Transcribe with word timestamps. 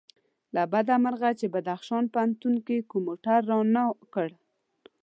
له 0.55 0.63
بده 0.71 0.95
مرغه 1.03 1.29
چې 1.39 1.45
بدخشان 1.53 2.03
پوهنتون 2.13 2.53
کوم 2.89 3.01
موټر 3.07 3.39
رانه 3.51 3.83
کړ. 4.13 4.29